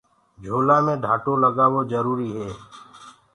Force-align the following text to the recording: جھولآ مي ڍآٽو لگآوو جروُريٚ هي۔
جھولآ 0.43 0.77
مي 0.85 0.93
ڍآٽو 1.03 1.33
لگآوو 1.43 1.81
جروُريٚ 1.91 2.35
هي۔ 2.37 2.49